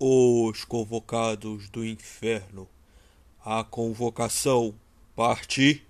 Os 0.00 0.64
convocados 0.64 1.68
do 1.70 1.84
inferno. 1.84 2.68
A 3.44 3.64
convocação, 3.64 4.72
parte 5.16 5.84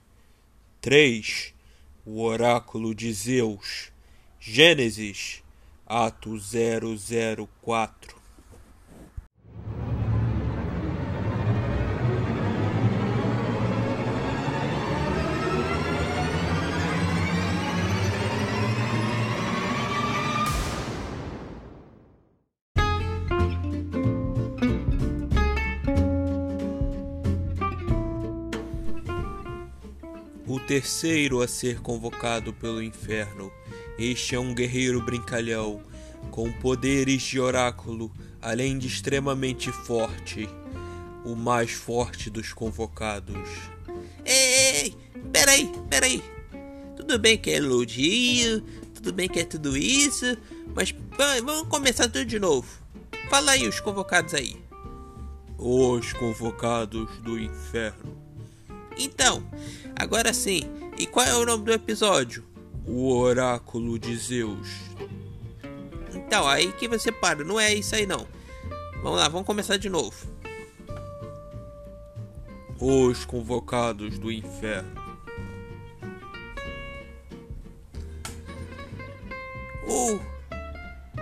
3. 0.81 1.53
O 2.07 2.23
oráculo 2.23 2.95
de 2.95 3.13
Zeus. 3.13 3.93
Gênesis, 4.41 5.43
ato 5.87 6.39
004. 6.39 8.18
O 30.49 30.59
terceiro 30.59 31.43
a 31.43 31.47
ser 31.47 31.81
convocado 31.81 32.55
pelo 32.55 32.83
inferno. 32.83 33.53
Este 33.99 34.35
é 34.35 34.41
um 34.41 34.55
guerreiro 34.55 34.99
brincalhão, 35.03 35.83
com 36.31 36.51
poderes 36.51 37.21
de 37.21 37.39
oráculo, 37.39 38.11
além 38.41 38.79
de 38.79 38.87
extremamente 38.87 39.71
forte. 39.71 40.49
O 41.23 41.37
mais 41.37 41.73
forte 41.73 42.31
dos 42.31 42.55
convocados. 42.55 43.47
Ei, 44.25 44.97
peraí, 45.31 45.71
peraí. 45.91 46.23
Tudo 46.97 47.19
bem 47.19 47.37
que 47.37 47.51
é 47.51 47.57
elogio, 47.57 48.63
tudo 48.95 49.13
bem 49.13 49.29
que 49.29 49.41
é 49.41 49.45
tudo 49.45 49.77
isso, 49.77 50.35
mas 50.75 50.95
vamos 51.45 51.69
começar 51.69 52.05
tudo 52.05 52.25
de 52.25 52.39
novo. 52.39 52.67
Fala 53.29 53.53
aí 53.53 53.69
os 53.69 53.81
convocados 53.81 54.33
aí. 54.33 54.57
Os 55.59 56.15
convocados 56.15 57.19
do 57.19 57.39
inferno. 57.39 58.28
Então, 58.99 59.43
agora 59.95 60.33
sim. 60.35 60.63
E 60.99 61.07
qual 61.07 61.25
é 61.25 61.37
o 61.37 61.47
nome 61.47 61.65
do 61.65 61.73
episódio? 61.73 62.45
O 62.85 63.17
Oráculo 63.17 63.99
de 63.99 64.17
Zeus. 64.17 64.69
Então, 66.13 66.47
aí 66.49 66.73
que 66.73 66.89
você 66.89 67.13
para, 67.13 67.45
não 67.45 67.61
é 67.61 67.73
isso 67.73 67.95
aí 67.95 68.05
não. 68.05 68.27
Vamos 69.03 69.21
lá, 69.21 69.29
vamos 69.29 69.47
começar 69.47 69.77
de 69.77 69.89
novo. 69.89 70.17
Os 72.81 73.25
Convocados 73.25 74.19
do 74.19 74.31
Inferno. 74.31 75.09
Uh, 79.87 80.21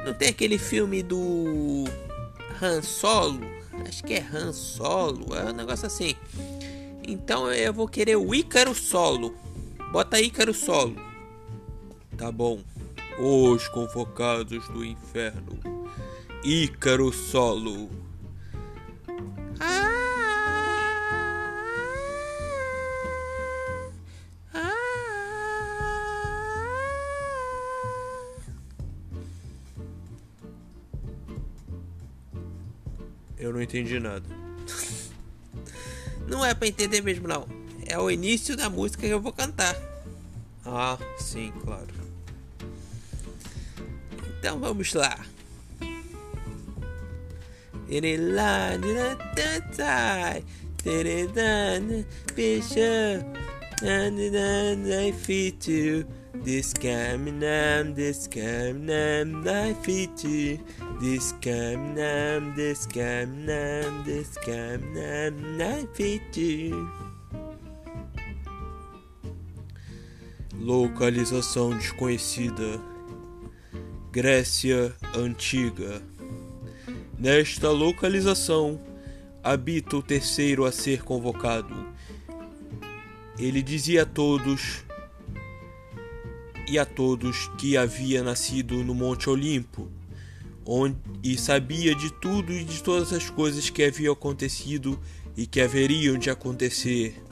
não 0.04 0.14
tem 0.14 0.28
aquele 0.28 0.58
filme 0.58 1.02
do 1.02 1.84
Han 2.60 2.82
Solo? 2.82 3.40
Acho 3.86 4.02
que 4.02 4.14
é 4.14 4.26
Han 4.32 4.52
Solo, 4.52 5.34
é 5.36 5.50
um 5.50 5.52
negócio 5.52 5.86
assim. 5.86 6.14
Então 7.06 7.50
eu 7.52 7.72
vou 7.72 7.86
querer 7.86 8.16
o 8.16 8.34
Ícaro 8.34 8.74
Solo. 8.74 9.34
Bota 9.92 10.20
Ícaro 10.20 10.52
Solo. 10.52 10.96
Tá 12.18 12.32
bom. 12.32 12.60
Os 13.18 13.68
convocados 13.68 14.68
do 14.68 14.84
inferno. 14.84 15.58
Ícaro 16.42 17.12
Solo. 17.12 17.88
Ah, 19.60 19.92
ah, 24.52 24.72
Eu 33.38 33.52
não 33.52 33.62
entendi 33.62 34.00
nada. 34.00 34.26
Não 36.26 36.44
é 36.44 36.54
pra 36.54 36.68
entender 36.68 37.00
mesmo 37.02 37.28
não. 37.28 37.46
É 37.86 37.98
o 37.98 38.10
início 38.10 38.56
da 38.56 38.68
música 38.68 39.06
que 39.06 39.12
eu 39.12 39.20
vou 39.20 39.32
cantar. 39.32 39.76
Ah, 40.64 40.98
sim, 41.18 41.52
claro. 41.62 41.86
Então 44.38 44.58
vamos 44.58 44.92
lá. 44.92 45.24
This 52.36 52.74
caminham, 55.56 56.15
this 56.44 56.72
caminham, 58.26 59.42
I 59.46 59.74
fit 59.82 60.24
you. 60.24 60.58
This 61.00 61.32
caminham, 61.40 62.54
this 62.54 62.86
caminham, 62.86 64.04
this. 64.04 64.36
Localização 70.54 71.76
desconhecida. 71.76 72.80
Grécia 74.10 74.94
Antiga. 75.14 76.02
Nesta 77.18 77.70
localização 77.70 78.80
habita 79.42 79.96
o 79.96 80.02
terceiro 80.02 80.64
a 80.64 80.72
ser 80.72 81.02
convocado. 81.02 81.86
Ele 83.38 83.62
dizia 83.62 84.02
a 84.02 84.06
todos 84.06 84.85
e 86.68 86.78
a 86.78 86.84
todos 86.84 87.48
que 87.58 87.76
havia 87.76 88.22
nascido 88.22 88.82
no 88.82 88.94
Monte 88.94 89.30
Olimpo, 89.30 89.88
onde, 90.64 90.96
e 91.22 91.38
sabia 91.38 91.94
de 91.94 92.12
tudo 92.12 92.52
e 92.52 92.64
de 92.64 92.82
todas 92.82 93.12
as 93.12 93.30
coisas 93.30 93.70
que 93.70 93.84
haviam 93.84 94.12
acontecido 94.12 94.98
e 95.36 95.46
que 95.46 95.60
haveriam 95.60 96.18
de 96.18 96.28
acontecer, 96.28 97.22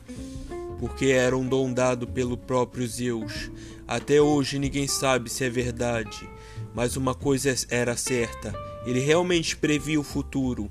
porque 0.78 1.06
era 1.06 1.36
um 1.36 1.46
dom 1.46 1.72
dado 1.72 2.06
pelo 2.06 2.36
próprio 2.36 2.86
Zeus. 2.86 3.50
Até 3.88 4.20
hoje 4.20 4.58
ninguém 4.58 4.86
sabe 4.86 5.28
se 5.28 5.44
é 5.44 5.50
verdade, 5.50 6.28
mas 6.74 6.96
uma 6.96 7.14
coisa 7.14 7.54
era 7.68 7.96
certa: 7.96 8.54
ele 8.86 9.00
realmente 9.00 9.56
previa 9.56 9.98
o 9.98 10.04
futuro 10.04 10.70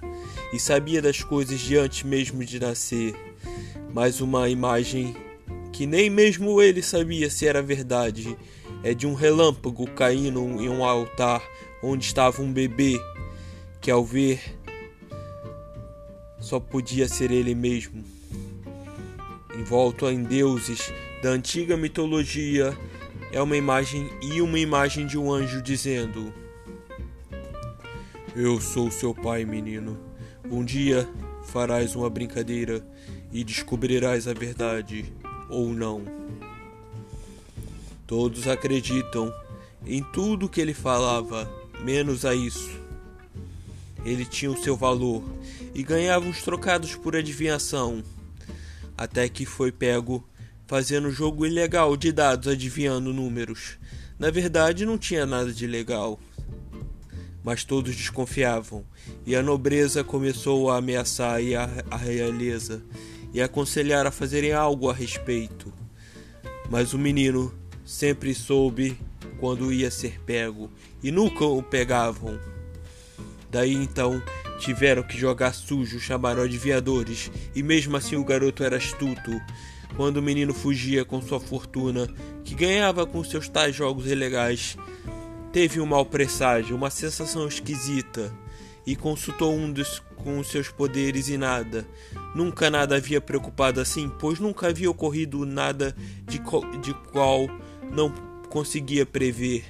e 0.53 0.59
sabia 0.59 1.01
das 1.01 1.21
coisas 1.21 1.59
de 1.59 1.77
antes 1.77 2.03
mesmo 2.03 2.45
de 2.45 2.59
nascer. 2.59 3.15
Mas 3.93 4.21
uma 4.21 4.49
imagem 4.49 5.15
que 5.73 5.87
nem 5.87 6.07
mesmo 6.07 6.61
ele 6.61 6.83
sabia 6.83 7.31
se 7.31 7.47
era 7.47 7.61
verdade, 7.61 8.37
é 8.83 8.93
de 8.93 9.07
um 9.07 9.15
relâmpago 9.15 9.89
caindo 9.89 10.39
em 10.39 10.69
um 10.69 10.85
altar 10.85 11.41
onde 11.81 12.05
estava 12.05 12.43
um 12.43 12.53
bebê, 12.53 13.01
que 13.81 13.89
ao 13.89 14.05
ver 14.05 14.39
só 16.39 16.59
podia 16.59 17.07
ser 17.07 17.31
ele 17.31 17.55
mesmo. 17.55 18.03
Envolto 19.57 20.07
em 20.07 20.21
deuses 20.21 20.93
da 21.23 21.29
antiga 21.29 21.75
mitologia, 21.75 22.77
é 23.31 23.41
uma 23.41 23.57
imagem 23.57 24.07
e 24.21 24.41
uma 24.41 24.59
imagem 24.59 25.07
de 25.07 25.17
um 25.17 25.31
anjo 25.31 25.59
dizendo: 25.59 26.31
Eu 28.35 28.61
sou 28.61 28.91
seu 28.91 29.13
pai, 29.13 29.43
menino. 29.43 29.99
Um 30.51 30.63
dia 30.63 31.09
farás 31.45 31.95
uma 31.95 32.09
brincadeira 32.09 32.85
e 33.31 33.43
descobrirás 33.43 34.27
a 34.27 34.33
verdade 34.33 35.11
ou 35.53 35.73
não. 35.73 36.03
Todos 38.07 38.47
acreditam 38.47 39.33
em 39.85 40.03
tudo 40.03 40.49
que 40.49 40.59
ele 40.59 40.73
falava, 40.73 41.49
menos 41.83 42.25
a 42.25 42.33
isso. 42.33 42.81
Ele 44.05 44.25
tinha 44.25 44.51
o 44.51 44.61
seu 44.61 44.75
valor 44.75 45.23
e 45.73 45.83
ganhava 45.83 46.25
uns 46.25 46.41
trocados 46.41 46.95
por 46.95 47.15
adivinhação, 47.15 48.03
até 48.97 49.29
que 49.29 49.45
foi 49.45 49.71
pego 49.71 50.23
fazendo 50.67 51.11
jogo 51.11 51.45
ilegal 51.45 51.95
de 51.95 52.11
dados 52.11 52.47
adivinhando 52.47 53.13
números. 53.13 53.77
Na 54.19 54.29
verdade, 54.29 54.85
não 54.85 54.97
tinha 54.97 55.25
nada 55.25 55.53
de 55.53 55.67
legal. 55.67 56.19
Mas 57.43 57.65
todos 57.65 57.95
desconfiavam, 57.95 58.85
e 59.25 59.35
a 59.35 59.43
nobreza 59.43 60.03
começou 60.03 60.69
a 60.69 60.77
ameaçar 60.77 61.39
a 61.91 61.97
realeza 61.97 62.81
e 63.33 63.41
aconselhar 63.41 64.05
a 64.05 64.11
fazerem 64.11 64.53
algo 64.53 64.89
a 64.89 64.93
respeito. 64.93 65.73
Mas 66.69 66.93
o 66.93 66.99
menino 66.99 67.53
sempre 67.83 68.33
soube 68.33 68.97
quando 69.39 69.73
ia 69.73 69.89
ser 69.89 70.21
pego 70.21 70.69
e 71.01 71.11
nunca 71.11 71.43
o 71.45 71.61
pegavam. 71.63 72.39
Daí 73.49 73.73
então 73.73 74.21
tiveram 74.59 75.03
que 75.03 75.17
jogar 75.17 75.53
sujo, 75.53 75.99
chamaram 75.99 76.43
adivinhadores 76.43 77.31
e 77.55 77.63
mesmo 77.63 77.97
assim 77.97 78.15
o 78.15 78.23
garoto 78.23 78.63
era 78.63 78.77
astuto. 78.77 79.31
Quando 79.95 80.17
o 80.17 80.23
menino 80.23 80.53
fugia 80.53 81.05
com 81.05 81.21
sua 81.21 81.39
fortuna, 81.39 82.07
que 82.43 82.55
ganhava 82.55 83.05
com 83.05 83.23
seus 83.23 83.47
tais 83.47 83.75
jogos 83.75 84.07
ilegais, 84.07 84.75
teve 85.51 85.79
um 85.79 85.85
mau 85.85 86.03
presságio, 86.03 86.75
uma 86.75 86.89
sensação 86.89 87.47
esquisita 87.47 88.33
e 88.85 88.95
consultou 88.95 89.53
um 89.53 89.71
dos 89.71 90.01
com 90.23 90.43
seus 90.43 90.69
poderes 90.69 91.27
e 91.29 91.37
nada. 91.37 91.85
Nunca 92.33 92.69
nada 92.69 92.95
havia 92.95 93.21
preocupado 93.21 93.79
assim, 93.79 94.09
pois 94.19 94.39
nunca 94.39 94.67
havia 94.67 94.89
ocorrido 94.89 95.45
nada 95.45 95.95
de, 96.25 96.39
de 96.81 96.93
qual 97.11 97.47
não 97.91 98.09
conseguia 98.49 99.05
prever. 99.05 99.65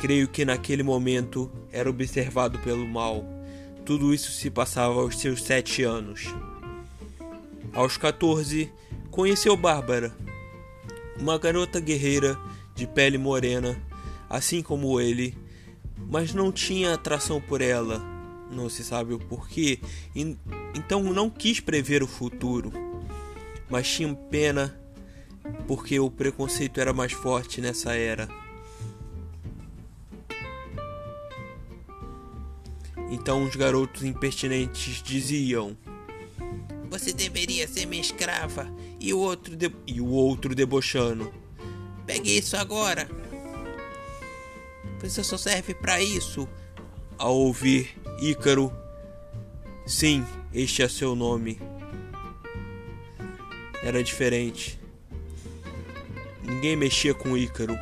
Creio 0.00 0.28
que 0.28 0.44
naquele 0.44 0.82
momento 0.82 1.50
era 1.72 1.88
observado 1.88 2.58
pelo 2.58 2.86
mal. 2.86 3.24
Tudo 3.84 4.14
isso 4.14 4.30
se 4.30 4.50
passava 4.50 5.00
aos 5.00 5.18
seus 5.18 5.42
sete 5.42 5.82
anos. 5.82 6.26
Aos 7.72 7.96
14, 7.96 8.72
conheceu 9.10 9.56
Bárbara, 9.56 10.12
uma 11.18 11.38
garota 11.38 11.78
guerreira 11.78 12.36
de 12.74 12.86
pele 12.86 13.18
morena, 13.18 13.80
assim 14.28 14.62
como 14.62 15.00
ele, 15.00 15.36
mas 15.96 16.34
não 16.34 16.50
tinha 16.50 16.94
atração 16.94 17.40
por 17.40 17.60
ela, 17.60 18.02
não 18.50 18.68
se 18.68 18.82
sabe 18.84 19.14
o 19.14 19.18
porquê, 19.18 19.78
então 20.74 21.02
não 21.02 21.30
quis 21.30 21.60
prever 21.60 22.02
o 22.02 22.06
futuro, 22.06 22.72
mas 23.68 23.88
tinha 23.88 24.14
pena 24.14 24.78
porque 25.66 25.98
o 25.98 26.10
preconceito 26.10 26.80
era 26.80 26.92
mais 26.92 27.12
forte 27.12 27.60
nessa 27.60 27.94
era. 27.94 28.28
Então 33.10 33.42
os 33.44 33.56
garotos 33.56 34.04
impertinentes 34.04 35.02
diziam: 35.02 35.76
Você 36.88 37.12
deveria 37.12 37.66
ser 37.66 37.86
minha 37.86 38.00
escrava. 38.00 38.72
E 39.00 39.12
o 39.12 39.18
outro, 39.18 39.56
de... 39.56 39.70
e 39.86 40.00
o 40.00 40.06
outro 40.06 40.54
debochando: 40.54 41.32
Pegue 42.06 42.38
isso 42.38 42.56
agora. 42.56 43.08
Você 45.00 45.24
só 45.24 45.36
serve 45.36 45.74
para 45.74 46.00
isso. 46.00 46.48
Ao 47.18 47.36
ouvir 47.36 47.99
Ícaro, 48.20 48.70
sim, 49.86 50.22
este 50.52 50.82
é 50.82 50.88
seu 50.88 51.16
nome. 51.16 51.58
Era 53.82 54.04
diferente. 54.04 54.78
Ninguém 56.42 56.76
mexia 56.76 57.14
com 57.14 57.34
Ícaro. 57.34 57.74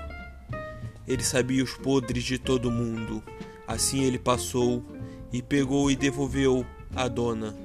Ele 1.09 1.25
sabia 1.25 1.65
os 1.65 1.75
podres 1.75 2.23
de 2.23 2.39
todo 2.39 2.71
mundo. 2.71 3.21
Assim 3.67 4.05
ele 4.05 4.17
passou 4.17 4.85
e 5.33 5.43
pegou 5.43 5.91
e 5.91 5.97
devolveu 5.97 6.65
a 6.95 7.09
dona. 7.09 7.57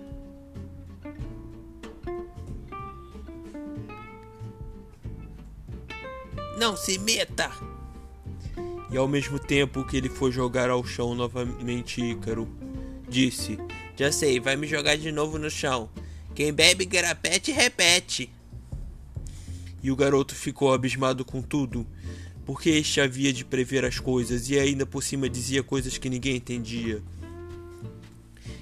Não 6.58 6.76
se 6.76 6.98
meta! 6.98 7.52
E 8.94 8.98
ao 8.98 9.08
mesmo 9.08 9.40
tempo 9.40 9.84
que 9.84 9.98
ele 9.98 10.08
foi 10.08 10.32
jogar 10.32 10.70
ao 10.70 10.86
chão 10.86 11.16
novamente 11.16 12.00
Ícaro, 12.00 12.48
disse: 13.10 13.58
Já 13.98 14.12
sei, 14.12 14.40
vai 14.40 14.56
me 14.56 14.68
jogar 14.68 14.96
de 14.98 15.12
novo 15.12 15.40
no 15.40 15.50
chão. 15.50 15.90
Quem 16.36 16.54
bebe 16.54 16.86
garapete 16.86 17.52
repete. 17.52 18.30
E 19.82 19.90
o 19.90 19.96
garoto 19.96 20.36
ficou 20.36 20.72
abismado 20.72 21.26
com 21.26 21.42
tudo, 21.42 21.88
porque 22.46 22.70
este 22.70 23.02
havia 23.02 23.34
de 23.34 23.44
prever 23.44 23.84
as 23.84 23.98
coisas 23.98 24.48
e 24.48 24.60
ainda 24.60 24.86
por 24.86 25.04
cima 25.04 25.28
dizia 25.28 25.64
coisas 25.64 25.98
que 25.98 26.08
ninguém 26.08 26.36
entendia. 26.36 27.02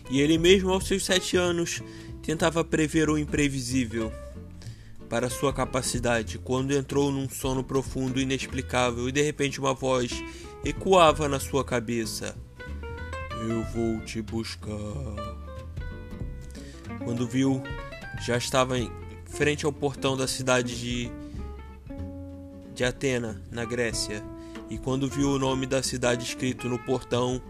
E 0.09 0.21
ele 0.21 0.37
mesmo 0.37 0.69
aos 0.71 0.87
seus 0.87 1.03
sete 1.03 1.35
anos 1.35 1.83
tentava 2.23 2.63
prever 2.63 3.09
o 3.09 3.17
imprevisível 3.17 4.09
para 5.11 5.29
sua 5.29 5.51
capacidade 5.51 6.39
quando 6.39 6.71
entrou 6.71 7.11
num 7.11 7.27
sono 7.27 7.65
profundo 7.65 8.17
inexplicável 8.17 9.09
e 9.09 9.11
de 9.11 9.21
repente 9.21 9.59
uma 9.59 9.73
voz 9.73 10.23
ecoava 10.63 11.27
na 11.27 11.37
sua 11.37 11.65
cabeça: 11.65 12.33
Eu 13.41 13.61
vou 13.73 13.99
te 14.05 14.21
buscar. 14.21 14.71
Quando 17.03 17.27
viu, 17.27 17.61
já 18.21 18.37
estava 18.37 18.79
em 18.79 18.89
frente 19.25 19.65
ao 19.65 19.73
portão 19.73 20.15
da 20.15 20.29
cidade 20.29 20.79
de, 20.79 21.11
de 22.73 22.85
Atena, 22.85 23.41
na 23.51 23.65
Grécia, 23.65 24.23
e 24.69 24.77
quando 24.77 25.09
viu 25.09 25.31
o 25.31 25.39
nome 25.39 25.65
da 25.65 25.83
cidade 25.83 26.23
escrito 26.23 26.69
no 26.69 26.79
portão, 26.79 27.41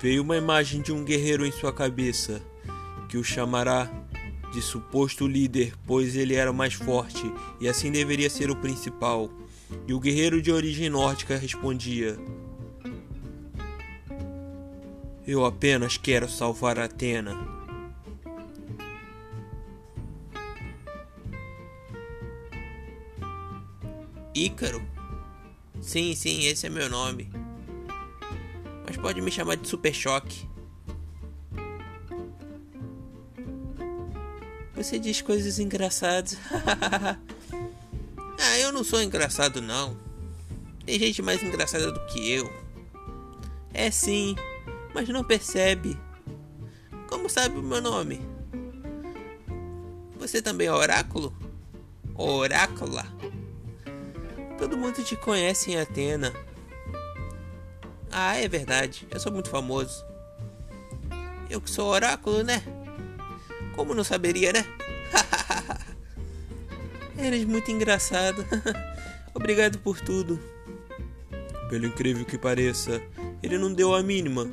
veio 0.00 0.22
uma 0.22 0.36
imagem 0.36 0.80
de 0.80 0.92
um 0.92 1.04
guerreiro 1.04 1.44
em 1.44 1.50
sua 1.50 1.72
cabeça, 1.72 2.40
que 3.08 3.18
o 3.18 3.24
chamará 3.24 3.90
de 4.52 4.62
suposto 4.62 5.26
líder, 5.26 5.74
pois 5.86 6.16
ele 6.16 6.34
era 6.34 6.52
mais 6.52 6.74
forte 6.74 7.32
e 7.60 7.68
assim 7.68 7.90
deveria 7.90 8.30
ser 8.30 8.50
o 8.50 8.56
principal. 8.56 9.30
E 9.86 9.92
o 9.92 10.00
guerreiro 10.00 10.40
de 10.40 10.50
origem 10.50 10.88
nórdica 10.88 11.36
respondia: 11.36 12.18
Eu 15.26 15.44
apenas 15.44 15.96
quero 15.96 16.28
salvar 16.28 16.78
Atena. 16.78 17.36
Ícaro? 24.34 24.80
Sim, 25.80 26.14
sim, 26.14 26.44
esse 26.44 26.66
é 26.66 26.70
meu 26.70 26.88
nome. 26.88 27.28
Mas 28.86 28.96
pode 28.96 29.20
me 29.20 29.30
chamar 29.30 29.56
de 29.56 29.68
Super 29.68 29.92
Choque. 29.92 30.46
Você 34.78 34.96
diz 34.96 35.20
coisas 35.20 35.58
engraçadas. 35.58 36.38
ah, 38.38 38.58
eu 38.60 38.70
não 38.70 38.84
sou 38.84 39.02
engraçado 39.02 39.60
não. 39.60 39.98
Tem 40.86 40.96
gente 41.00 41.20
mais 41.20 41.42
engraçada 41.42 41.90
do 41.90 42.06
que 42.06 42.30
eu. 42.30 42.48
É 43.74 43.90
sim, 43.90 44.36
mas 44.94 45.08
não 45.08 45.24
percebe. 45.24 45.98
Como 47.08 47.28
sabe 47.28 47.58
o 47.58 47.62
meu 47.62 47.82
nome? 47.82 48.20
Você 50.16 50.40
também 50.40 50.68
é 50.68 50.72
oráculo? 50.72 51.36
Orácula? 52.14 53.04
Todo 54.58 54.78
mundo 54.78 55.02
te 55.02 55.16
conhece 55.16 55.72
em 55.72 55.80
Atena. 55.80 56.32
Ah, 58.12 58.36
é 58.36 58.46
verdade. 58.46 59.08
Eu 59.10 59.18
sou 59.18 59.32
muito 59.32 59.50
famoso. 59.50 60.06
Eu 61.50 61.60
que 61.60 61.68
sou 61.68 61.88
oráculo, 61.88 62.44
né? 62.44 62.62
Como 63.78 63.94
não 63.94 64.02
saberia, 64.02 64.52
né? 64.52 64.64
Eres 67.16 67.44
muito 67.44 67.70
engraçado. 67.70 68.44
Obrigado 69.32 69.78
por 69.78 70.00
tudo. 70.00 70.36
Pelo 71.70 71.86
incrível 71.86 72.24
que 72.24 72.36
pareça, 72.36 73.00
ele 73.40 73.56
não 73.56 73.72
deu 73.72 73.94
a 73.94 74.02
mínima. 74.02 74.50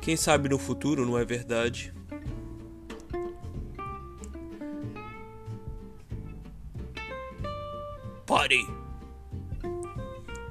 Quem 0.00 0.16
sabe 0.16 0.48
no 0.48 0.58
futuro 0.58 1.04
não 1.04 1.18
é 1.18 1.26
verdade? 1.26 1.92
Pare! 8.26 8.66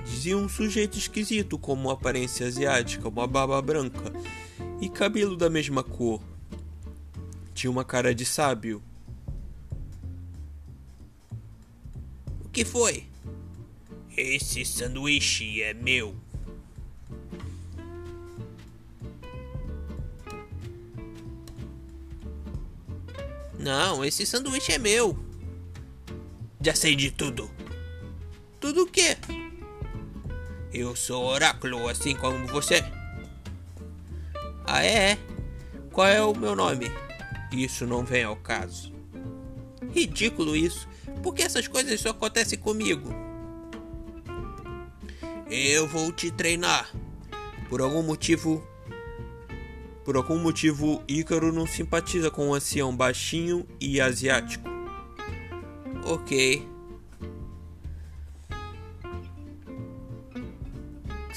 Dizia 0.06 0.38
um 0.38 0.48
sujeito 0.48 1.00
esquisito 1.00 1.58
com 1.58 1.74
uma 1.74 1.94
aparência 1.94 2.46
asiática, 2.46 3.10
uma 3.10 3.26
barba 3.26 3.60
branca 3.60 4.14
e 4.80 4.88
cabelo 4.88 5.36
da 5.36 5.50
mesma 5.50 5.84
cor. 5.84 6.31
Tinha 7.62 7.70
uma 7.70 7.86
cara 7.86 8.16
de 8.16 8.26
sábio. 8.26 8.82
O 12.44 12.50
que 12.50 12.66
foi? 12.66 13.04
Esse 14.18 14.66
sanduíche 14.66 15.62
é 15.62 15.72
meu. 15.72 16.16
Não, 23.60 24.04
esse 24.04 24.26
sanduíche 24.26 24.72
é 24.72 24.80
meu. 24.80 25.16
Já 26.60 26.74
sei 26.74 26.96
de 26.96 27.12
tudo. 27.12 27.48
Tudo 28.60 28.86
o 28.86 28.88
quê? 28.88 29.16
Eu 30.74 30.96
sou 30.96 31.26
oráculo, 31.26 31.88
assim 31.88 32.16
como 32.16 32.48
você. 32.48 32.84
Ah, 34.66 34.84
é? 34.84 35.16
Qual 35.92 36.08
é 36.08 36.24
o 36.24 36.36
meu 36.36 36.56
nome? 36.56 36.90
Isso 37.52 37.86
não 37.86 38.04
vem 38.04 38.24
ao 38.24 38.36
caso. 38.36 38.94
Ridículo 39.94 40.56
isso. 40.56 40.88
Por 41.22 41.34
que 41.34 41.44
essas 41.44 41.68
coisas 41.68 42.00
só 42.00 42.10
acontecem 42.10 42.58
comigo? 42.58 43.14
Eu 45.50 45.88
vou 45.88 46.12
te 46.12 46.32
treinar. 46.32 46.90
Por 47.70 47.82
algum 47.82 48.02
motivo. 48.02 48.66
Por 50.06 50.16
algum 50.16 50.40
motivo, 50.40 51.04
Ícaro 51.08 51.52
não 51.52 51.68
simpatiza 51.68 52.32
com 52.32 52.48
um 52.48 52.54
ancião 52.54 52.96
baixinho 52.96 53.68
e 53.80 54.02
asiático. 54.02 54.70
Ok. 56.06 56.72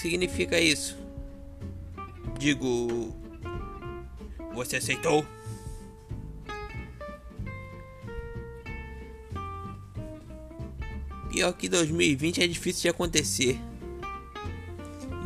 significa 0.05 0.61
isso? 0.61 0.99
Digo. 2.39 3.17
Você 4.55 4.77
aceitou? 4.77 5.27
Pior 11.35 11.53
que 11.53 11.69
2020 11.69 12.45
é 12.45 12.47
difícil 12.47 12.83
de 12.83 12.89
acontecer. 12.91 13.59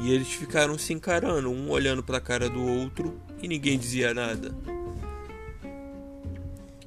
E 0.01 0.11
eles 0.11 0.29
ficaram 0.29 0.79
se 0.79 0.95
encarando, 0.95 1.51
um 1.51 1.69
olhando 1.69 2.03
para 2.03 2.17
a 2.17 2.21
cara 2.21 2.49
do 2.49 2.65
outro 2.65 3.21
e 3.43 3.47
ninguém 3.47 3.79
dizia 3.79 4.15
nada. 4.15 4.57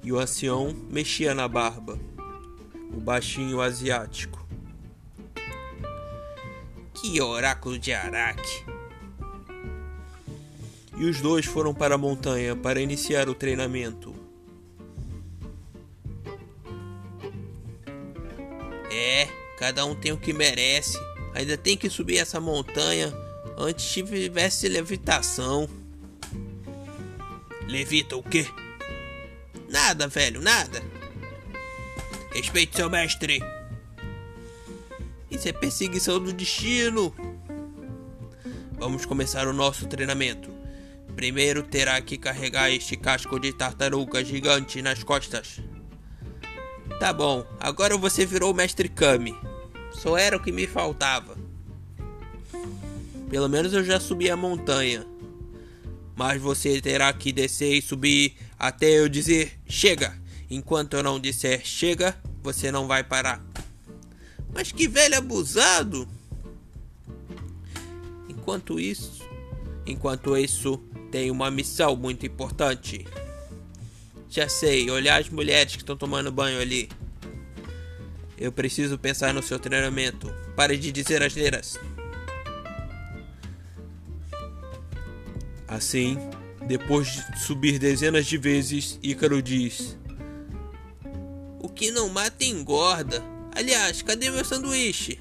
E 0.04 0.12
o 0.12 0.18
ancião 0.18 0.76
mexia 0.90 1.36
na 1.36 1.48
barba, 1.48 2.00
o 2.92 3.00
baixinho 3.00 3.62
asiático. 3.62 4.44
Que 6.96 7.22
oráculo 7.22 7.78
de 7.78 7.94
Araque! 7.94 8.66
E 10.98 11.02
e 11.02 11.06
os 11.06 11.20
dois 11.20 11.48
foram 11.48 11.74
para 11.74 11.96
a 11.96 11.98
montanha 11.98 12.56
para 12.56 12.80
iniciar 12.80 13.28
o 13.28 13.34
treinamento. 13.34 14.11
É, 19.02 19.28
cada 19.58 19.84
um 19.84 19.96
tem 19.96 20.12
o 20.12 20.18
que 20.18 20.32
merece. 20.32 20.96
Ainda 21.34 21.58
tem 21.58 21.76
que 21.76 21.90
subir 21.90 22.20
essa 22.20 22.40
montanha 22.40 23.12
antes 23.58 23.92
tivesse 23.92 24.70
levitação. 24.70 25.68
Levita 27.68 28.16
o 28.16 28.22
quê? 28.22 28.46
Nada, 29.68 30.08
velho, 30.08 30.40
nada. 30.40 30.84
Respeite 32.32 32.76
seu 32.76 32.92
mestre. 32.92 33.44
Isso 35.32 35.50
é 35.50 35.54
perseguição 35.54 36.20
do 36.20 36.32
destino. 36.32 37.16
Vamos 38.74 39.04
começar 39.04 39.48
o 39.48 39.54
nosso 39.54 39.88
treinamento. 39.88 40.52
Primeiro 41.16 41.64
terá 41.64 42.00
que 42.02 42.20
carregar 42.20 42.70
este 42.70 42.96
casco 42.96 43.40
de 43.40 43.52
tartaruga 43.52 44.24
gigante 44.24 44.80
nas 44.80 45.04
costas. 45.04 45.60
Tá 47.00 47.12
bom, 47.12 47.46
agora 47.60 47.98
você 47.98 48.26
virou 48.26 48.52
o 48.52 48.56
mestre 48.56 48.88
Kami. 48.88 49.36
Só 49.92 50.18
era 50.18 50.38
o 50.38 50.40
que 50.42 50.52
me 50.52 50.68
faltava. 50.68 51.38
Pelo 53.30 53.48
menos 53.48 53.74
eu 53.74 53.84
já 53.84 54.00
subi 54.00 54.30
a 54.30 54.38
montanha. 54.38 55.06
Mas 56.16 56.42
você 56.42 56.82
terá 56.82 57.12
que 57.14 57.32
descer 57.32 57.74
e 57.74 57.82
subir 57.82 58.36
até 58.60 59.00
eu 59.00 59.10
dizer 59.10 59.60
chega. 59.66 60.20
Enquanto 60.50 60.96
eu 60.96 61.04
não 61.04 61.20
disser 61.20 61.62
chega, 61.66 62.16
você 62.44 62.72
não 62.72 62.88
vai 62.88 63.04
parar. 63.04 63.44
Mas 64.54 64.72
que 64.72 64.88
velho 64.88 65.18
abusado! 65.18 66.08
Enquanto 68.28 68.80
isso, 68.80 69.24
enquanto 69.86 70.38
isso, 70.38 70.78
tem 71.10 71.32
uma 71.32 71.50
missão 71.50 71.96
muito 71.96 72.26
importante. 72.26 73.06
Já 74.32 74.48
sei, 74.48 74.90
olhar 74.90 75.20
as 75.20 75.28
mulheres 75.28 75.74
que 75.74 75.82
estão 75.82 75.98
tomando 75.98 76.32
banho 76.32 76.62
ali. 76.62 76.88
Eu 78.38 78.50
preciso 78.50 78.98
pensar 78.98 79.34
no 79.34 79.44
seu 79.44 79.60
treinamento. 79.60 80.34
Pare 80.56 80.78
de 80.78 80.90
dizer 80.90 81.22
asneiras. 81.22 81.78
Assim, 85.68 86.18
depois 86.66 87.12
de 87.12 87.42
subir 87.42 87.78
dezenas 87.78 88.26
de 88.26 88.38
vezes, 88.38 88.98
Ícaro 89.04 89.42
diz: 89.42 89.98
O 91.60 91.68
que 91.68 91.92
não 91.92 92.08
mata 92.08 92.46
engorda. 92.46 93.22
Aliás, 93.54 94.02
cadê 94.02 94.32
meu 94.32 94.46
sanduíche? 94.46 95.20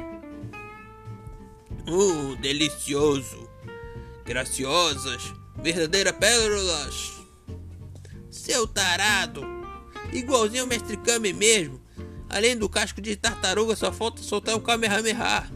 Uh, 1.88 2.37
delicioso. 2.37 3.50
Graciosas, 4.25 5.35
verdadeiras 5.61 6.12
pérolas. 6.12 7.20
Seu 8.50 8.66
tarado. 8.66 9.47
Igualzinho 10.12 10.64
o 10.64 10.66
mestre 10.66 10.97
Kame 10.97 11.33
mesmo. 11.33 11.80
Além 12.28 12.57
do 12.57 12.69
casco 12.69 13.00
de 13.00 13.14
tartaruga, 13.14 13.76
só 13.76 13.92
falta 13.92 14.21
soltar 14.25 14.57
o 14.57 14.61
Kamehameha. 14.61 15.49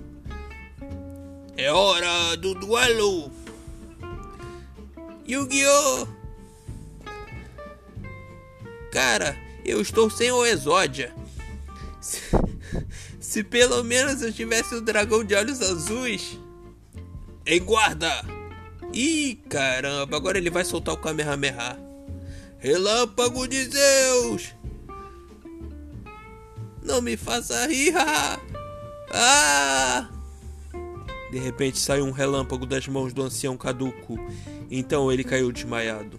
É 1.56 1.72
hora 1.72 2.36
do 2.36 2.54
duelo! 2.54 3.32
Yu-Gi-Oh! 5.26 6.06
Cara, 8.92 9.36
eu 9.64 9.80
estou 9.80 10.08
sem 10.08 10.30
o 10.30 10.46
Exódia. 10.46 11.12
Se, 12.00 12.20
se, 13.18 13.42
pelo 13.42 13.82
menos 13.82 14.22
eu 14.22 14.32
tivesse 14.32 14.72
o 14.72 14.80
dragão 14.80 15.24
de 15.24 15.34
olhos 15.34 15.60
azuis. 15.60 16.38
Ei, 17.44 17.58
guarda! 17.58 18.24
Ih, 18.92 19.34
caramba, 19.48 20.16
agora 20.16 20.38
ele 20.38 20.48
vai 20.48 20.64
soltar 20.64 20.94
o 20.94 20.98
Kamehameha. 20.98 21.93
Relâmpago 22.64 23.46
de 23.46 23.62
Zeus! 23.64 24.54
Não 26.82 27.02
me 27.02 27.14
faça 27.14 27.66
rir! 27.66 27.92
Ah! 29.12 30.08
De 31.30 31.38
repente 31.38 31.78
saiu 31.78 32.06
um 32.06 32.10
relâmpago 32.10 32.64
das 32.64 32.88
mãos 32.88 33.12
do 33.12 33.22
ancião 33.22 33.54
caduco 33.54 34.18
então 34.70 35.12
ele 35.12 35.22
caiu 35.22 35.52
desmaiado. 35.52 36.18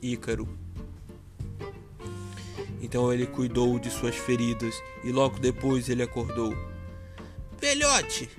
Ícaro. 0.00 0.48
Então 2.80 3.12
ele 3.12 3.26
cuidou 3.26 3.78
de 3.78 3.90
suas 3.90 4.16
feridas 4.16 4.82
e 5.04 5.12
logo 5.12 5.38
depois 5.38 5.90
ele 5.90 6.02
acordou. 6.02 6.56
Velhote, 7.60 8.30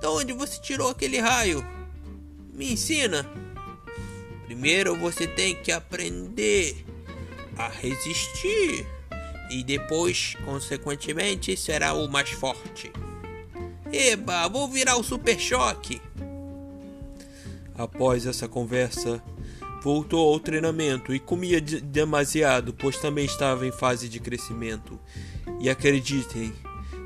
de 0.00 0.06
onde 0.06 0.32
você 0.32 0.60
tirou 0.60 0.90
aquele 0.90 1.18
raio? 1.18 1.66
Me 2.54 2.72
ensina. 2.72 3.28
Primeiro 4.50 4.96
você 4.96 5.28
tem 5.28 5.54
que 5.54 5.70
aprender 5.70 6.84
a 7.56 7.68
resistir 7.68 8.84
e 9.48 9.62
depois, 9.62 10.36
consequentemente, 10.44 11.56
será 11.56 11.92
o 11.92 12.08
mais 12.08 12.30
forte. 12.30 12.90
Eba, 13.92 14.48
vou 14.48 14.68
virar 14.68 14.96
o 14.96 15.04
super 15.04 15.38
choque. 15.38 16.02
Após 17.78 18.26
essa 18.26 18.48
conversa, 18.48 19.22
voltou 19.84 20.32
ao 20.32 20.40
treinamento 20.40 21.14
e 21.14 21.20
comia 21.20 21.60
demasiado, 21.60 22.74
pois 22.74 22.96
também 22.96 23.26
estava 23.26 23.64
em 23.64 23.72
fase 23.72 24.08
de 24.08 24.18
crescimento. 24.18 24.98
E 25.60 25.70
acreditem, 25.70 26.52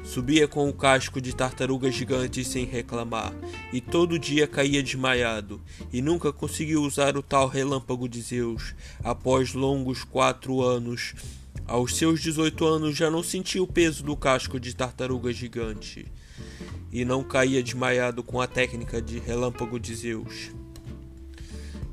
subia 0.04 0.46
com 0.46 0.68
o 0.68 0.72
casco 0.72 1.20
de 1.20 1.34
tartaruga 1.34 1.90
gigante 1.90 2.44
sem 2.44 2.66
reclamar, 2.66 3.32
e 3.72 3.80
todo 3.80 4.18
dia 4.18 4.46
caía 4.46 4.82
desmaiado, 4.82 5.60
e 5.92 6.02
nunca 6.02 6.32
conseguiu 6.32 6.82
usar 6.82 7.16
o 7.16 7.22
tal 7.22 7.48
relâmpago 7.48 8.08
de 8.08 8.20
Zeus. 8.20 8.74
Após 9.02 9.54
longos 9.54 10.04
quatro 10.04 10.62
anos, 10.62 11.14
aos 11.66 11.96
seus 11.96 12.20
18 12.20 12.64
anos 12.66 12.96
já 12.96 13.10
não 13.10 13.22
sentia 13.22 13.62
o 13.62 13.66
peso 13.66 14.04
do 14.04 14.14
casco 14.14 14.60
de 14.60 14.76
tartaruga 14.76 15.32
gigante, 15.32 16.06
e 16.92 17.04
não 17.04 17.24
caía 17.24 17.62
desmaiado 17.62 18.22
com 18.22 18.40
a 18.40 18.46
técnica 18.46 19.00
de 19.00 19.18
relâmpago 19.18 19.80
de 19.80 19.94
Zeus. 19.94 20.50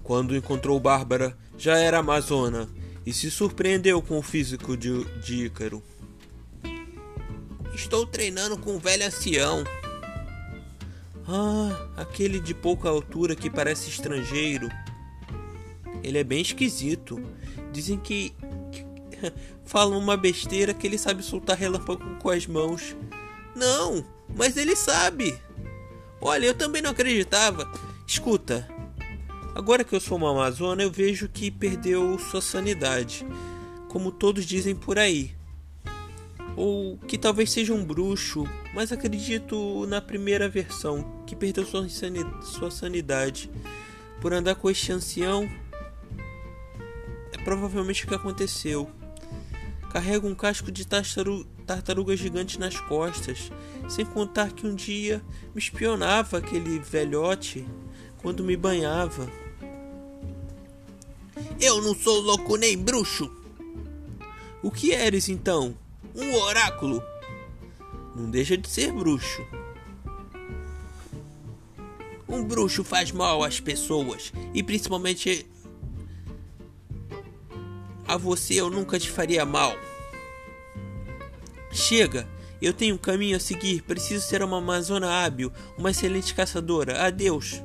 Quando 0.04 0.36
encontrou 0.36 0.80
Bárbara, 0.80 1.38
já 1.58 1.78
era 1.78 2.00
amazona 2.00 2.68
e 3.06 3.14
se 3.14 3.32
surpreendeu 3.32 4.02
com 4.02 4.18
o 4.18 4.22
físico 4.22 4.76
de, 4.76 5.04
de 5.22 5.46
Ícaro. 5.46 5.82
Estou 7.74 8.06
treinando 8.06 8.58
com 8.58 8.76
um 8.76 8.80
velho 8.80 9.06
ancião. 9.06 9.64
Ah, 11.28 11.88
aquele 11.98 12.40
de 12.40 12.54
pouca 12.54 12.90
altura 12.90 13.36
que 13.36 13.50
parece 13.50 13.90
estrangeiro. 13.90 14.70
Ele 16.04 16.18
é 16.18 16.24
bem 16.24 16.42
esquisito. 16.42 17.22
Dizem 17.72 17.98
que, 17.98 18.34
que 18.72 18.86
falam 19.66 19.98
uma 19.98 20.18
besteira 20.18 20.74
que 20.74 20.86
ele 20.86 20.98
sabe 20.98 21.24
soltar 21.24 21.58
relâmpago 21.58 22.18
com 22.18 22.30
as 22.30 22.46
mãos. 22.48 22.96
Não, 23.56 24.06
mas 24.36 24.58
ele 24.58 24.76
sabe. 24.76 25.38
Olha, 26.20 26.46
eu 26.46 26.54
também 26.54 26.82
não 26.82 26.92
acreditava. 26.92 27.72
Escuta, 28.06 28.68
Agora 29.54 29.84
que 29.84 29.94
eu 29.94 30.00
sou 30.00 30.18
uma 30.18 30.32
amazona, 30.32 30.82
eu 30.82 30.90
vejo 30.90 31.28
que 31.28 31.52
perdeu 31.52 32.18
sua 32.18 32.42
sanidade, 32.42 33.28
como 33.90 34.12
todos 34.12 34.46
dizem 34.46 34.74
por 34.74 34.98
aí. 34.98 35.36
Ou 36.56 36.98
que 36.98 37.18
talvez 37.18 37.52
seja 37.52 37.74
um 37.74 37.84
bruxo, 37.84 38.46
mas 38.74 38.92
acredito 38.92 39.86
na 39.88 40.02
primeira 40.02 40.50
versão, 40.50 41.24
que 41.26 41.36
perdeu 41.36 41.66
sua, 41.66 42.70
sanidade 42.70 43.50
por 44.20 44.34
andar 44.34 44.56
com 44.56 44.70
este 44.70 44.92
ancião. 44.92 45.50
É 47.32 47.38
provavelmente 47.44 48.06
o 48.06 48.08
que 48.08 48.16
aconteceu. 48.16 48.90
Carrega 49.92 50.28
um 50.28 50.36
casco 50.36 50.72
de 50.72 50.86
tartaruga 51.66 52.16
gigante 52.16 52.60
nas 52.60 52.80
costas, 52.80 53.52
sem 53.90 54.06
contar 54.06 54.52
que 54.52 54.66
um 54.66 54.76
dia 54.76 55.22
me 55.54 55.60
espionava 55.60 56.38
aquele 56.38 56.80
velhote 56.80 57.66
quando 58.18 58.44
me 58.44 58.56
banhava. 58.56 59.30
Eu 61.60 61.82
não 61.82 61.96
sou 61.96 62.20
louco 62.22 62.56
nem 62.56 62.78
bruxo. 62.78 63.30
O 64.64 64.72
que 64.72 64.92
eres 64.92 65.28
então? 65.28 65.76
Um 66.16 66.36
oráculo. 66.36 67.04
Não 68.16 68.30
deixa 68.30 68.58
de 68.58 68.70
ser 68.70 68.92
bruxo. 68.92 69.42
Um 72.28 72.44
bruxo 72.44 72.84
faz 72.84 73.12
mal 73.12 73.44
às 73.44 73.60
pessoas 73.60 74.32
e 74.54 74.64
principalmente 74.64 75.46
a 78.08 78.18
você 78.18 78.56
eu 78.56 78.70
nunca 78.70 79.00
te 79.00 79.10
faria 79.10 79.46
mal. 79.46 79.74
Chega, 81.72 82.28
eu 82.62 82.74
tenho 82.74 82.96
um 82.96 82.98
caminho 82.98 83.38
a 83.38 83.40
seguir. 83.40 83.82
Preciso 83.82 84.26
ser 84.26 84.44
uma 84.44 84.58
amazona 84.58 85.10
hábil, 85.10 85.52
uma 85.78 85.92
excelente 85.92 86.34
caçadora. 86.36 87.06
Adeus. 87.06 87.62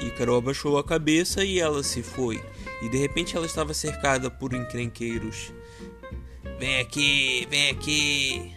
Ícaro 0.00 0.36
abaixou 0.36 0.78
a 0.78 0.84
cabeça 0.84 1.44
e 1.44 1.58
ela 1.58 1.82
se 1.82 2.02
foi. 2.02 2.42
E 2.80 2.88
de 2.88 2.96
repente 2.96 3.36
ela 3.36 3.46
estava 3.46 3.74
cercada 3.74 4.30
por 4.30 4.54
encrenqueiros. 4.54 5.52
Vem 6.58 6.80
aqui, 6.80 7.46
vem 7.48 7.70
aqui. 7.70 8.52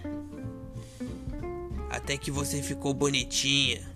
Até 1.90 2.18
que 2.18 2.32
você 2.32 2.64
ficou 2.64 2.96
bonitinha. 2.96 3.88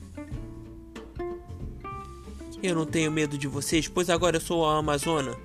Eu 2.61 2.75
não 2.75 2.85
tenho 2.85 3.11
medo 3.11 3.37
de 3.37 3.47
vocês, 3.47 3.87
pois 3.87 4.09
agora 4.09 4.37
eu 4.37 4.41
sou 4.41 4.63
a 4.63 4.77
Amazona. 4.77 5.35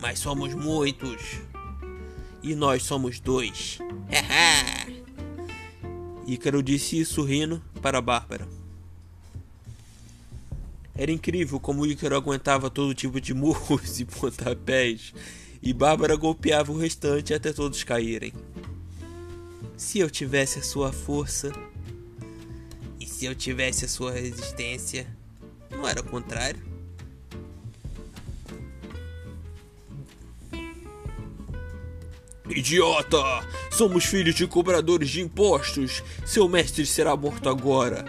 Mas 0.00 0.18
somos 0.18 0.54
muitos. 0.54 1.40
E 2.42 2.54
nós 2.54 2.84
somos 2.84 3.20
dois. 3.20 3.78
Ícaro 6.26 6.62
disse 6.62 6.98
isso 6.98 7.22
rindo 7.22 7.62
para 7.82 8.00
Bárbara. 8.00 8.48
Era 10.94 11.10
incrível 11.10 11.60
como 11.60 11.84
Ícaro 11.84 12.16
aguentava 12.16 12.70
todo 12.70 12.94
tipo 12.94 13.20
de 13.20 13.34
murros 13.34 13.98
e 14.00 14.04
pontapés, 14.04 15.12
e 15.62 15.72
Bárbara 15.72 16.16
golpeava 16.16 16.72
o 16.72 16.78
restante 16.78 17.32
até 17.32 17.52
todos 17.52 17.84
caírem. 17.84 18.32
Se 19.76 20.00
eu 20.00 20.10
tivesse 20.10 20.58
a 20.58 20.62
sua 20.62 20.92
força, 20.92 21.52
e 22.98 23.06
se 23.06 23.24
eu 23.24 23.34
tivesse 23.34 23.84
a 23.84 23.88
sua 23.88 24.12
resistência, 24.12 25.06
não 25.70 25.86
era 25.86 26.00
o 26.00 26.04
contrário? 26.04 26.60
Idiota! 32.50 33.18
Somos 33.70 34.04
filhos 34.04 34.34
de 34.34 34.46
cobradores 34.46 35.08
de 35.08 35.20
impostos! 35.20 36.02
Seu 36.26 36.48
mestre 36.48 36.84
será 36.84 37.16
morto 37.16 37.48
agora! 37.48 38.04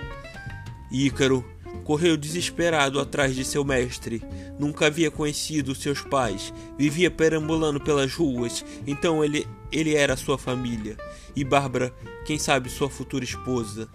Ícaro 0.91 1.52
correu 1.84 2.18
desesperado 2.18 3.00
atrás 3.00 3.36
de 3.36 3.44
seu 3.44 3.63
mestre. 3.63 4.22
Nunca 4.58 4.88
havia 4.88 5.12
conhecido 5.12 5.75
seus 5.75 6.02
pais, 6.02 6.54
vivia 6.78 7.12
perambulando 7.12 7.80
pelas 7.80 8.13
ruas, 8.13 8.63
então 8.88 9.24
ele, 9.24 9.48
ele 9.72 9.96
era 9.96 10.16
sua 10.16 10.38
família. 10.38 10.98
E 11.36 11.44
Bárbara, 11.44 11.94
quem 12.25 12.40
sabe 12.40 12.70
sua 12.70 12.90
futura 12.90 13.24
esposa. 13.24 13.90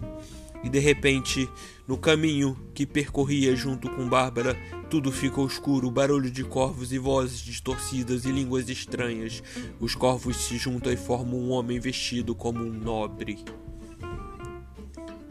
E 0.61 0.69
de 0.69 0.79
repente, 0.79 1.49
no 1.87 1.97
caminho 1.97 2.57
que 2.73 2.85
percorria 2.85 3.55
junto 3.55 3.89
com 3.89 4.09
Bárbara, 4.09 4.57
tudo 4.89 5.11
ficou 5.11 5.47
escuro, 5.47 5.89
barulho 5.89 6.29
de 6.29 6.43
corvos 6.43 6.91
e 6.91 6.97
vozes 6.97 7.39
distorcidas 7.39 8.25
e 8.25 8.31
línguas 8.31 8.67
estranhas. 8.67 9.41
Os 9.79 9.95
corvos 9.95 10.35
se 10.35 10.57
juntam 10.57 10.91
e 10.91 10.97
formam 10.97 11.39
um 11.39 11.51
homem 11.51 11.79
vestido 11.79 12.35
como 12.35 12.59
um 12.59 12.73
nobre. 12.73 13.45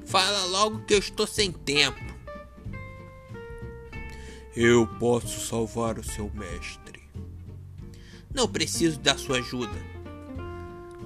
Fala 0.07 0.47
logo 0.47 0.81
que 0.87 0.95
eu 0.95 0.99
estou 0.99 1.27
sem 1.27 1.53
tempo. 1.53 2.08
Eu 4.57 4.87
posso 4.99 5.41
salvar 5.41 5.99
o 5.99 6.05
seu 6.05 6.31
mestre. 6.35 7.01
Não 8.35 8.49
preciso 8.49 8.99
da 8.99 9.17
sua 9.17 9.39
ajuda. 9.39 9.79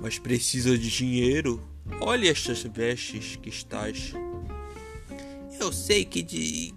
Mas 0.01 0.19
precisa 0.19 0.77
de 0.77 0.91
dinheiro? 0.91 1.63
Olhe 2.01 2.29
estas 2.29 2.63
vestes 2.63 3.37
que 3.37 3.49
estás. 3.49 4.13
Eu 5.59 5.73
sei 5.73 6.05
que 6.05 6.23
de. 6.23 6.75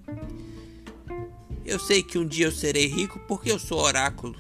Eu 1.66 1.80
sei 1.80 2.04
que 2.04 2.18
um 2.18 2.28
dia 2.28 2.46
eu 2.46 2.52
serei 2.52 2.88
rico 2.88 3.20
porque 3.28 3.52
eu 3.52 3.58
sou 3.58 3.80
oráculo. 3.80 4.36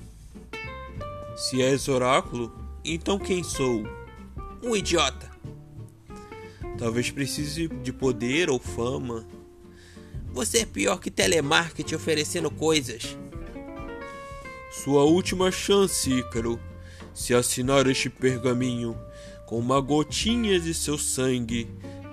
Se 1.36 1.62
és 1.62 1.88
oráculo, 1.88 2.54
então 2.84 3.18
quem 3.18 3.44
sou? 3.44 3.84
Um 4.64 4.76
idiota. 4.76 5.32
Talvez 6.78 7.10
precise 7.10 7.68
de 7.68 7.92
poder 7.92 8.50
ou 8.50 8.60
fama. 8.60 9.26
Você 10.36 10.60
é 10.60 10.66
pior 10.66 11.00
que 11.00 11.10
telemarketing 11.10 11.96
oferecendo 11.96 12.52
coisas. 12.52 13.18
Sua 14.70 15.06
última 15.06 15.50
chance, 15.50 16.12
Ícaro. 16.12 16.60
Se 17.14 17.34
assinar 17.34 17.88
este 17.88 18.10
pergaminho 18.10 18.98
com 19.46 19.58
uma 19.58 19.80
gotinha 19.80 20.60
de 20.60 20.74
seu 20.74 20.98
sangue, 20.98 21.70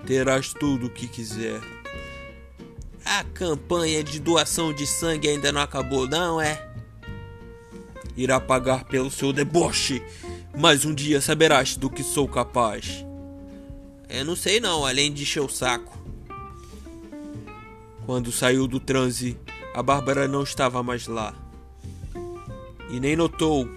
terás 0.07 0.53
tudo 0.53 0.85
o 0.85 0.89
que 0.89 1.05
quiser. 1.05 1.59
A 3.03 3.25
campanha 3.25 4.01
de 4.01 4.21
doação 4.21 4.73
de 4.73 4.87
sangue 4.87 5.27
ainda 5.27 5.51
não 5.51 5.59
acabou, 5.59 6.07
não 6.07 6.39
é? 6.39 6.65
Irá 8.15 8.39
pagar 8.39 8.85
pelo 8.85 9.11
seu 9.11 9.33
deboche, 9.33 10.01
mas 10.57 10.85
um 10.85 10.93
dia 10.93 11.19
saberás 11.19 11.75
do 11.75 11.89
que 11.89 12.01
sou 12.01 12.25
capaz. 12.29 13.05
Eu 14.07 14.23
não 14.23 14.37
sei 14.37 14.61
não, 14.61 14.85
além 14.85 15.11
de 15.11 15.23
encher 15.23 15.41
o 15.41 15.49
saco. 15.49 16.02
Quando 18.05 18.31
saiu 18.31 18.67
do 18.67 18.79
transe, 18.79 19.37
a 19.73 19.81
Bárbara 19.81 20.27
não 20.27 20.43
estava 20.43 20.83
mais 20.83 21.07
lá. 21.07 21.33
E 22.89 22.99
nem 22.99 23.15
notou, 23.15 23.67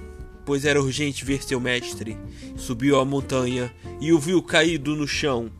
pois 0.44 0.64
era 0.64 0.82
urgente 0.82 1.24
ver 1.24 1.42
seu 1.42 1.60
mestre. 1.60 2.18
Subiu 2.56 2.98
a 2.98 3.04
montanha 3.04 3.72
e 4.00 4.12
o 4.12 4.18
viu 4.18 4.42
caído 4.42 4.96
no 4.96 5.06
chão, 5.06 5.50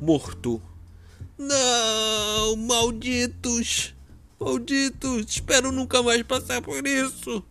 morto. 0.00 0.60
Não, 1.38 2.56
malditos! 2.56 3.94
Malditos! 4.38 5.26
Espero 5.28 5.70
nunca 5.70 6.02
mais 6.02 6.22
passar 6.22 6.60
por 6.60 6.86
isso! 6.86 7.42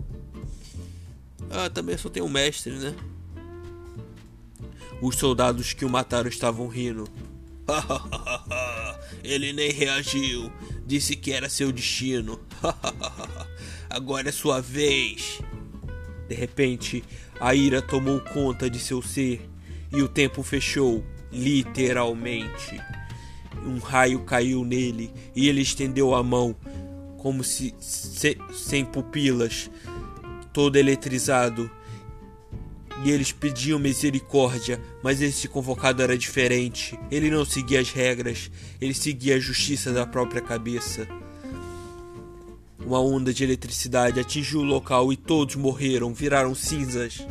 Ah, 1.50 1.70
também 1.70 1.98
só 1.98 2.10
tem 2.10 2.22
um 2.22 2.30
mestre, 2.30 2.74
né? 2.74 2.96
Os 5.02 5.16
soldados 5.16 5.74
que 5.74 5.86
o 5.86 5.90
mataram 5.90 6.30
estavam 6.30 6.68
rindo. 6.68 7.08
Ele 9.24 9.54
nem 9.54 9.72
reagiu. 9.72 10.52
Disse 10.86 11.16
que 11.16 11.32
era 11.32 11.50
seu 11.50 11.72
destino. 11.72 12.40
Agora 13.90 14.30
é 14.30 14.32
sua 14.32 14.62
vez. 14.62 15.40
De 16.28 16.36
repente, 16.36 17.04
a 17.40 17.56
ira 17.56 17.82
tomou 17.82 18.20
conta 18.20 18.70
de 18.70 18.80
seu 18.80 19.02
ser 19.02 19.50
e 19.92 20.02
o 20.02 20.08
tempo 20.08 20.44
fechou, 20.44 21.04
literalmente. 21.32 22.80
Um 23.66 23.80
raio 23.80 24.20
caiu 24.22 24.64
nele 24.64 25.12
e 25.36 25.50
ele 25.50 25.62
estendeu 25.62 26.14
a 26.16 26.24
mão, 26.24 26.56
como 27.18 27.44
se, 27.44 27.74
se 27.80 28.38
sem 28.54 28.86
pupilas, 28.86 29.70
todo 30.54 30.76
eletrizado, 30.76 31.70
e 33.04 33.12
eles 33.12 33.32
pediam 33.32 33.80
misericórdia, 33.80 34.82
mas 35.02 35.22
esse 35.22 35.48
convocado 35.48 36.02
era 36.02 36.18
diferente. 36.18 37.00
Ele 37.10 37.30
não 37.30 37.46
seguia 37.46 37.80
as 37.80 37.92
regras, 37.92 38.52
ele 38.82 38.94
seguia 38.94 39.36
a 39.36 39.40
justiça 39.40 39.94
da 39.94 40.06
própria 40.06 40.42
cabeça. 40.42 41.08
Uma 42.86 43.00
onda 43.00 43.34
de 43.34 43.44
eletricidade 43.44 44.20
atingiu 44.20 44.62
o 44.62 44.64
local 44.64 45.14
e 45.14 45.16
todos 45.16 45.56
morreram, 45.56 46.14
viraram 46.14 46.54
cinzas. 46.56 47.26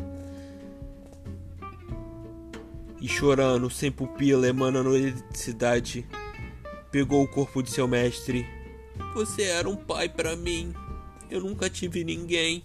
E 3.00 3.08
chorando, 3.08 3.68
sem 3.70 3.90
pupila, 3.90 4.48
emanando 4.48 4.96
eletricidade, 4.96 6.06
pegou 6.90 7.22
o 7.22 7.28
corpo 7.28 7.62
de 7.62 7.70
seu 7.70 7.86
mestre. 7.86 8.46
Você 9.14 9.42
era 9.42 9.68
um 9.68 9.76
pai 9.76 10.08
para 10.08 10.34
mim. 10.34 10.72
Eu 11.30 11.40
nunca 11.40 11.68
tive 11.68 12.04
ninguém. 12.04 12.64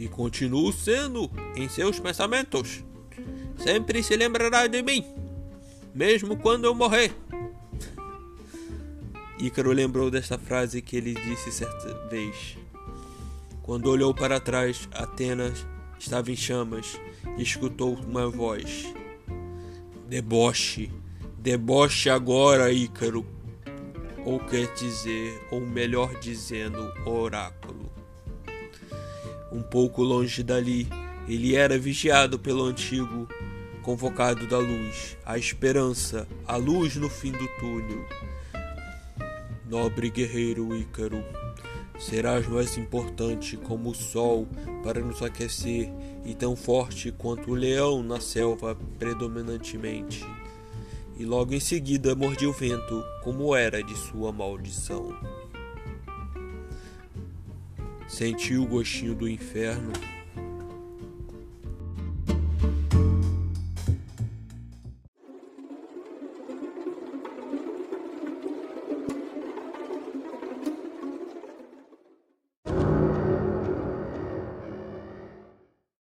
E 0.00 0.08
continuo 0.08 0.72
sendo 0.72 1.30
em 1.54 1.68
seus 1.68 2.00
pensamentos. 2.00 2.82
Sempre 3.58 4.02
se 4.02 4.16
lembrará 4.16 4.66
de 4.66 4.82
mim, 4.82 5.04
mesmo 5.94 6.38
quando 6.38 6.64
eu 6.64 6.74
morrer. 6.74 7.14
Ícaro 9.38 9.72
lembrou 9.72 10.10
desta 10.10 10.38
frase 10.38 10.80
que 10.80 10.96
ele 10.96 11.14
disse 11.14 11.52
certa 11.52 11.92
vez. 12.08 12.56
Quando 13.62 13.90
olhou 13.90 14.14
para 14.14 14.40
trás, 14.40 14.88
Atenas 14.90 15.66
estava 15.98 16.30
em 16.30 16.36
chamas 16.36 16.98
e 17.36 17.42
escutou 17.42 17.92
uma 17.94 18.26
voz: 18.26 18.86
Deboche, 20.08 20.90
deboche 21.38 22.08
agora, 22.08 22.72
Ícaro. 22.72 23.26
Ou 24.24 24.38
quer 24.38 24.72
dizer, 24.74 25.46
ou 25.50 25.60
melhor 25.60 26.18
dizendo, 26.20 26.90
oráculo. 27.06 27.79
Um 29.52 29.62
pouco 29.62 30.02
longe 30.02 30.42
dali, 30.42 30.88
ele 31.28 31.56
era 31.56 31.78
vigiado 31.78 32.38
pelo 32.38 32.64
antigo 32.64 33.28
convocado 33.82 34.46
da 34.46 34.58
luz, 34.58 35.16
a 35.24 35.38
esperança, 35.38 36.28
a 36.46 36.56
luz 36.56 36.96
no 36.96 37.08
fim 37.08 37.32
do 37.32 37.48
túnel. 37.58 38.04
Nobre 39.68 40.10
guerreiro 40.10 40.76
Ícaro, 40.76 41.24
serás 41.98 42.46
mais 42.46 42.76
importante 42.76 43.56
como 43.56 43.90
o 43.90 43.94
sol 43.94 44.46
para 44.82 45.00
nos 45.00 45.22
aquecer 45.22 45.90
e 46.24 46.34
tão 46.34 46.54
forte 46.54 47.10
quanto 47.12 47.50
o 47.50 47.54
leão 47.54 48.02
na 48.02 48.20
selva 48.20 48.76
predominantemente. 48.98 50.24
E 51.16 51.24
logo 51.24 51.52
em 51.52 51.60
seguida 51.60 52.14
mordia 52.14 52.48
o 52.48 52.52
vento, 52.52 53.04
como 53.22 53.54
era 53.54 53.82
de 53.82 53.94
sua 53.96 54.32
maldição. 54.32 55.14
Sentiu 58.20 58.64
o 58.64 58.66
gostinho 58.66 59.14
do 59.14 59.26
inferno 59.26 59.94